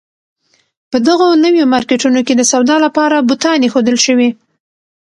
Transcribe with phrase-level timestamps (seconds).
[0.91, 4.29] په دغو نویو مارکېټونو کې د سودا لپاره بوتان اېښودل شوي.